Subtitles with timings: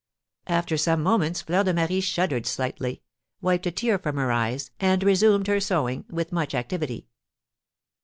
[0.47, 3.03] After some moments Fleur de Marie shuddered slightly,
[3.39, 7.05] wiped a tear from her eyes, and resumed her sewing with much activity.